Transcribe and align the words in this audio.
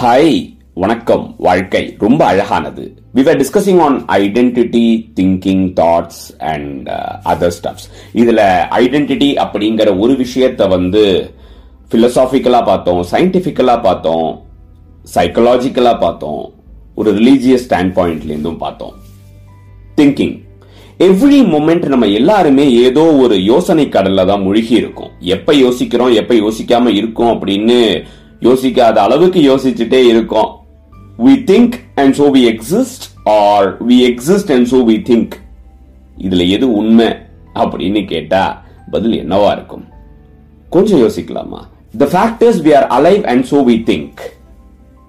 Hi 0.00 0.54
வணக்கம். 0.74 1.34
வாழ்க்கை 1.38 1.96
ரொம்ப 1.98 2.24
அழகானது. 2.24 2.96
We 3.14 3.28
are 3.28 3.36
discussing 3.36 3.80
on 3.80 4.04
identity 4.04 5.12
thinking 5.14 5.72
thoughts 5.80 6.38
and 6.38 6.88
other 7.24 7.52
stuffs 7.62 7.86
இதில் 8.12 8.36
இதுல 8.36 8.66
ஐடென்டிட்டி 8.70 9.34
அப்படிங்கிற 9.34 9.98
ஒரு 9.98 10.16
விஷயத்தை 10.16 10.68
வந்து 10.68 11.34
பிலசாபிக்கலா 11.90 12.64
பார்த்தோம் 12.64 13.04
சயின்டிபிக்கலா 13.10 13.82
பார்த்தோம் 13.82 14.42
சைக்கலாஜிக்கலா 15.14 15.98
பார்த்தோம் 15.98 16.52
ஒரு 16.94 17.14
ரிலீஜியஸ் 17.14 17.66
ஸ்டாண்ட் 17.68 17.94
பாயிண்ட்லேருந்தும் 17.98 18.56
பார்த்தோம். 18.56 18.92
திங்கிங் 19.96 20.40
எவ்ரி 21.06 21.38
மொமெண்ட் 21.52 21.84
நம்ம 21.92 22.06
எல்லாருமே 22.18 22.64
ஏதோ 22.86 23.04
ஒரு 23.22 23.36
யோசனை 23.50 23.84
கடல்ல 23.94 24.24
தான் 24.30 24.42
முழுகி 24.46 24.74
இருக்கும். 24.80 25.12
எப்ப 25.34 25.54
யோசிக்கிறோம் 25.64 26.12
எப்ப 26.20 26.32
யோசிக்காம 26.34 26.92
இருக்கோம் 26.98 27.32
அப்படின்னு 27.34 27.78
யோசிக்காத 28.48 28.96
அளவுக்கு 29.06 29.40
யோசிச்சுட்டே 29.50 30.00
இருக்கோம். 30.12 30.50
We 31.24 31.34
think 31.50 31.74
and 32.02 32.14
so 32.20 32.26
we 32.36 32.42
exist 32.52 33.06
are 33.38 33.68
we 33.88 33.98
exist 34.10 34.52
and 34.56 34.70
so 34.74 34.80
we 34.90 34.96
think 35.10 35.34
இதுல 36.26 36.48
எது 36.56 36.68
உண்மை 36.80 37.08
அப்படின்னு 37.62 38.02
கேட்டா 38.14 38.44
பதில் 38.90 39.16
என்னவா 39.22 39.50
இருக்கும்? 39.56 39.84
கொஞ்சம் 40.70 41.02
யோசிக்கலாமா? 41.04 41.60
The 42.02 42.06
fact 42.14 42.42
is 42.48 42.62
we 42.66 42.72
are 42.78 42.88
alive 42.98 43.22
and 43.32 43.46
so 43.52 43.60
we 43.70 43.78
think 43.90 44.20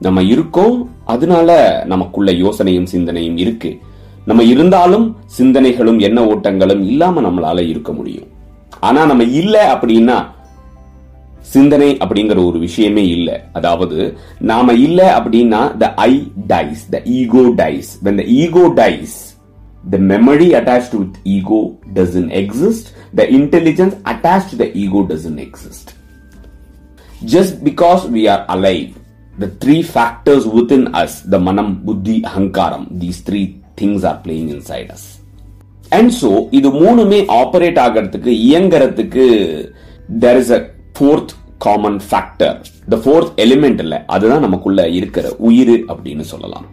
நம்ம 0.06 0.24
இருக்கோம் 0.34 0.78
அதனால 1.14 1.50
நமக்குள்ள 1.94 2.32
யோசனையும் 2.46 2.92
சிந்தனையும் 2.94 3.38
இருக்கு. 3.46 3.72
நம்ம 4.26 4.44
இருந்தாலும் 4.44 5.18
சிந்தனைகளும் 5.38 6.00
எண்ண 6.00 6.26
ஓட்டங்களும் 6.26 6.82
இல்லாம 6.82 7.22
நம்மளால 7.22 7.68
இருக்க 7.68 7.94
முடியும் 7.94 8.28
ஆனா 8.80 9.06
நம்ம 9.06 9.24
இல்ல 9.24 9.74
அப்படின்னா 9.74 10.26
சிந்தனை 11.40 11.98
அப்படிங்கிற 11.98 12.46
ஒரு 12.46 12.60
விஷயமே 12.60 13.08
இல்ல 13.08 13.46
அதாவது 13.54 14.18
நாம 14.40 14.74
இல்ல 14.74 15.20
அப்படின்னா 15.20 15.80
the 15.80 15.96
I 15.96 16.32
dies 16.48 16.92
the 16.92 17.02
ego 17.04 17.44
dies 17.56 17.84
when 18.04 18.18
the 18.18 18.26
ego 18.26 18.74
dies 18.74 19.38
the 19.92 19.98
memory 19.98 20.50
attached 20.54 20.94
with 20.94 21.12
ego 21.24 21.62
doesn't 21.94 22.32
exist 22.32 22.86
the 23.18 23.26
intelligence 23.30 23.96
attached 24.04 24.50
to 24.52 24.60
the 24.60 24.72
ego 24.74 25.02
doesn't 25.08 25.40
exist 25.40 25.88
just 27.26 27.64
because 27.64 28.10
we 28.14 28.28
are 28.28 28.46
alive 28.48 28.90
the 29.42 29.50
three 29.66 29.84
factors 29.96 30.48
within 30.60 30.88
us 30.94 31.32
the 31.32 31.38
manam 31.38 31.76
buddhi 31.88 32.22
ahankaram 32.22 33.02
these 33.02 33.22
three 33.26 33.62
things 33.82 34.06
are 34.12 34.20
playing 34.26 34.50
inside 34.56 34.92
us 34.96 35.08
and 35.98 36.12
so 36.22 36.32
இது 36.60 36.70
மூணுமே 36.84 37.20
operate 37.42 37.80
ஆகிறதுக்கு 37.86 38.32
இயங்குறதுக்கு 38.50 39.26
there 40.26 40.40
is 40.44 40.54
a 40.60 40.62
fourth 40.98 41.34
common 41.68 42.00
factor 42.10 42.56
the 42.94 42.98
fourth 43.04 43.32
element 43.46 43.82
இல்லை 43.86 44.00
அதுதான் 44.16 44.46
நமக்குள்ள 44.48 44.82
இருக்கிற 45.00 45.26
உயிர் 45.50 45.76
அப்படின்னு 45.94 46.26
சொல்லலாம். 46.34 46.68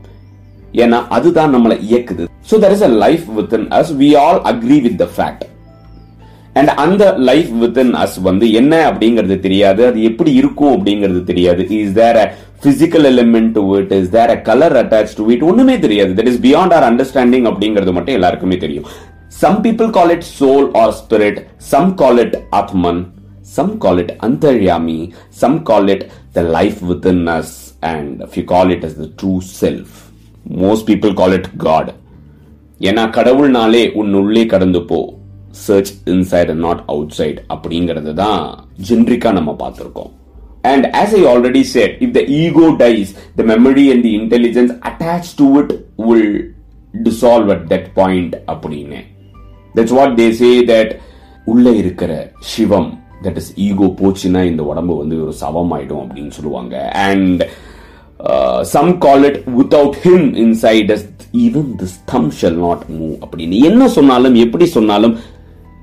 ஏன்னா 0.82 0.98
அதுதான் 1.16 1.54
நம்மளை 1.54 1.76
இயக்குது. 1.90 2.24
So 2.50 2.56
there 2.64 2.74
is 2.76 2.84
a 2.88 2.92
life 3.04 3.24
within 3.58 3.68
us 3.78 3.92
we 4.02 4.10
all 4.24 4.40
agree 4.52 4.78
with 4.86 4.98
the 5.04 5.08
fact 5.16 5.46
and 6.58 6.70
அந்த 6.84 7.04
லைஃப் 7.28 7.50
வித்தின் 7.62 7.92
அஸ் 8.02 8.16
வந்து 8.28 8.46
என்ன 8.60 8.74
அப்படிங்கிறது 8.90 9.36
தெரியாது? 9.46 9.82
அது 9.88 9.98
எப்படி 10.08 10.30
இருக்கும் 10.40 10.72
அப்படிங்கிறது 10.76 11.20
தெரியாது. 11.30 11.62
Is 11.76 11.94
there 12.00 12.18
a 12.22 12.24
physical 12.64 13.06
element 13.12 13.52
to 13.58 13.62
it 13.80 13.92
is 13.98 14.10
there 14.16 14.32
a 14.36 14.38
colour 14.48 14.76
attach 14.82 15.14
to 15.18 15.24
it 15.34 15.44
ஒண்ணுமே 15.50 15.76
தெரியாது. 15.84 16.12
That 16.18 16.30
is 16.32 16.40
beyond 16.46 16.74
our 16.78 16.86
understanding 16.90 17.46
அப்படிங்கிறது 17.50 17.92
மட்டும் 17.98 18.18
எல்லாருக்குமே 18.18 18.56
தெரியும். 18.64 18.88
Some 19.42 19.58
people 19.66 19.90
call 19.98 20.12
it 20.16 20.28
soul 20.40 20.68
or 20.82 20.92
spirit 21.00 21.40
some 21.72 21.94
call 22.02 22.20
it 22.24 22.36
Atman 22.60 23.00
some 23.56 23.72
call 23.84 24.00
it 24.02 24.12
Antaryami 24.28 24.98
some 25.42 25.62
call 25.70 25.88
it 25.94 26.04
the 26.32 26.42
life 26.58 26.80
within 26.90 27.24
us 27.38 27.54
and 27.92 28.36
you 28.36 28.44
call 28.54 28.70
it 28.76 28.84
as 28.88 28.96
as 28.98 29.02
the 29.04 29.10
true 29.22 29.40
self 29.62 29.88
most 30.64 30.82
people 30.90 31.14
call 31.22 31.34
it 31.38 31.48
ஏன்னா 32.88 33.02
கடவுள்னாலே 33.16 33.80
உன் 34.00 34.12
உள்ளே 34.20 34.42
கடந்து 34.52 34.80
போ. 34.90 34.98
Search 35.64 35.90
inside 36.12 36.52
not 36.64 36.82
out 36.86 37.14
side 37.16 37.40
அப்படிங்கறது 37.54 38.12
தான் 38.20 38.42
ஜென்ரிக்கா 38.88 39.30
நம்ம 39.38 39.50
பார்த்துருக்கோம். 39.62 40.12
And 40.64 40.86
as 40.86 41.14
I 41.14 41.24
already 41.24 41.60
said 41.60 41.94
if 42.00 42.12
the 42.12 42.22
ego 42.24 42.70
dies 42.76 43.14
the 43.36 43.42
memory 43.42 43.92
and 43.92 44.02
the 44.02 44.12
intelligence 44.20 44.72
attach 44.82 45.30
to 45.36 45.58
it 45.58 45.72
will 45.96 46.52
dissolve 46.94 47.50
at 47.50 47.72
that 47.72 47.88
point 47.94 48.36
அப்படின்னு 48.46 49.00
that's 49.76 49.90
what 49.90 50.20
they 50.20 50.30
say 50.30 50.64
that 50.64 50.92
உள்ள 51.44 51.70
இருக்கிற 51.70 52.32
சிவம் 52.40 52.98
that 53.22 53.36
is 53.36 53.52
ego 53.56 53.84
போச்சுன்னா 53.84 54.42
இந்த 54.42 54.62
உடம்பு 54.62 54.96
வந்து 54.96 55.22
ஒரு 55.22 55.32
சவம் 55.32 55.72
ஆயிடும் 55.72 56.02
அப்படின்னு 56.04 56.28
சொல்லுவாங்க. 56.28 56.90
And 56.92 57.42
some 58.62 58.98
call 58.98 59.24
it 59.24 59.44
without 59.48 59.96
him 60.02 60.34
inside 60.34 60.90
even 61.32 61.70
this 61.82 62.04
thumb 62.04 62.30
shall 62.30 62.56
not 62.56 62.84
move 63.00 63.14
அப்படின்னு 63.24 63.62
என்ன 63.62 63.88
சொன்னாலும் 63.88 64.34
எப்படி 64.34 64.66
சொன்னாலும் 64.66 65.16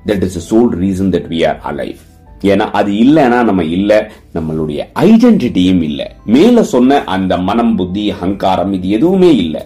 that 0.05 0.23
is 0.23 0.51
soul 0.51 0.71
reason 0.79 1.11
that 1.15 1.27
we 1.27 1.47
are 1.47 1.59
alive 1.63 1.99
ஏன்னா 2.43 2.71
அது 2.71 2.91
இல்லைன்னா 2.91 3.43
நம்ம 3.43 3.63
இல்ல 3.63 3.91
நம்மளுடைய 4.35 4.79
ஐடென்டிட்டியும் 4.95 5.81
இல்ல. 5.81 6.01
மேல 6.25 6.63
சொன்ன 6.63 7.03
அந்த 7.05 7.37
மனம் 7.37 7.75
புத்தி 7.75 8.11
அகங்காரம் 8.11 8.73
இது 8.73 8.89
எதுவுமே 8.89 9.35
இல்லை. 9.35 9.61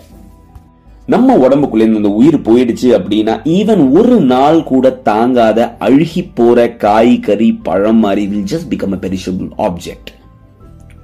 நம்ம 1.07 1.37
உடம்புக்குள்ள 1.37 1.81
இருந்து 1.81 1.97
இந்த 1.97 2.09
உயிர் 2.09 2.41
போயிடுச்சு 2.41 2.89
அப்படின்னா 2.97 3.41
ஈவன் 3.49 3.91
ஒரு 3.91 4.21
நாள் 4.21 4.63
கூட 4.63 4.89
தாங்காத 4.89 5.75
அழுகி 5.79 6.21
போற 6.33 6.67
காய் 6.77 7.19
கறி 7.19 7.53
பழம் 7.63 7.99
மாதிரி 7.99 8.27
will 8.27 8.45
just 8.45 8.69
become 8.69 8.93
a 8.93 8.99
perishable 9.01 9.49
object 9.57 10.11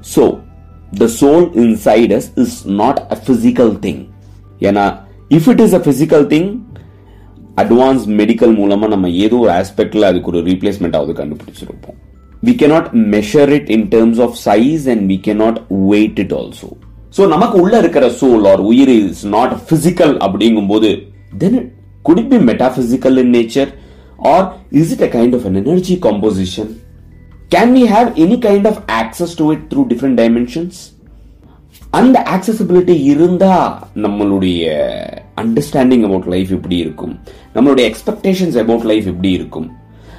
so 0.01 0.25
the 0.97 1.07
soul 1.21 1.51
insides 1.55 2.29
is 2.35 2.67
not 2.67 2.99
a 3.11 3.17
physical 3.27 3.79
thing 3.79 4.01
ஏன்னா 4.61 4.85
if 5.31 5.49
it 5.49 5.61
is 5.61 5.73
a 5.73 5.79
physical 5.79 6.27
thing 6.27 6.49
advance 7.57 8.03
medical 8.19 8.53
மூலமா 8.59 8.87
நம்ம 8.87 9.09
ஏதோ 9.25 9.35
ஒரு 9.35 9.51
ஆஸ்பெக்ட்ல 9.51 10.09
அதுக்கு 10.09 10.31
ஒரு 10.31 10.41
ரீப்ளேஸ்மெண்ட் 10.41 10.97
ஆகுது 10.97 11.13
கண்டுபிடிச்சிருப்போம். 11.21 11.97
We 12.43 12.53
cannot 12.61 12.89
measure 13.15 13.49
it 13.49 13.69
in 13.75 13.87
terms 13.93 14.19
of 14.25 14.35
size 14.45 14.85
and 14.93 15.03
we 15.11 15.17
cannot 15.27 15.57
weigh 15.93 16.19
it 16.19 16.33
also 16.33 16.69
so 17.17 17.27
நமக்கு 17.27 17.57
உள்ள 17.61 17.75
இருக்கிற 17.77 18.05
சோல் 18.21 18.45
ஆர் 18.47 18.61
உயிர் 18.61 18.91
இஸ் 18.95 19.23
நாட் 19.35 19.53
பிசிக்கல் 19.71 20.13
அப்படிங்கும்போது 20.25 20.89
then 21.37 21.57
could 22.01 22.19
it 22.19 22.29
be 22.29 22.39
metaphysical 22.49 23.17
in 23.23 23.33
nature 23.37 23.71
or 24.33 24.45
is 24.81 24.91
it 24.91 25.05
a 25.07 25.11
kind 25.17 25.35
of 25.39 25.45
an 25.45 25.55
energy 25.55 25.95
composition 26.07 26.71
can 27.55 27.73
we 27.77 27.83
have 27.93 28.09
any 28.25 28.37
kind 28.47 28.67
of 28.73 28.81
access 29.01 29.35
to 29.41 29.47
it 29.55 29.65
through 29.71 29.83
different 29.93 30.19
dimensions 30.23 30.79
அந்த 31.91 32.17
accessibility 32.35 32.95
இருந்தா 33.11 33.53
நம்மளுடைய 34.05 34.63
understanding 35.41 36.03
about 36.03 36.27
life 36.27 36.51
எப்படி 36.51 36.77
இருக்கும்? 36.77 37.19
நம்மளுடைய 37.55 37.85
expectations 37.91 38.57
about 38.57 38.87
life 38.91 39.05
எப்படி 39.05 39.31
இருக்கும்? 39.31 39.67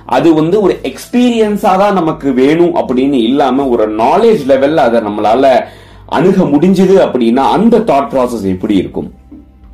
அது 0.06 0.34
வந்து 0.34 0.60
ஒரு 0.60 0.80
எக்ஸ்பீரியன்ஸா 0.82 1.72
தான் 1.82 1.94
நமக்கு 1.94 2.32
வேணும் 2.32 2.74
அப்படின்னு 2.74 3.18
இல்லாம 3.30 3.68
ஒரு 3.68 3.96
நாலேஜ் 3.96 4.44
லெவல்ல 4.48 4.76
அதை 4.76 5.00
நம்மளால 5.00 5.64
அணுக 6.06 6.44
முடிஞ்சது 6.44 6.96
அப்படின்னா 7.06 7.44
அந்த 7.56 7.78
தாட் 7.78 8.10
ப்ராசஸ் 8.12 8.46
எப்படி 8.46 8.76
இருக்கும்? 8.76 9.12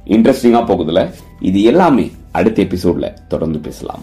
இன்ட்ரெஸ்டிங்கா 0.06 0.62
போகுதுல? 0.70 1.10
இது 1.40 1.62
எல்லாமே 1.62 2.10
அடுத்த 2.32 2.62
எபிசோட்ல 2.62 3.12
தொடர்ந்து 3.28 3.58
பேசலாம். 3.58 4.02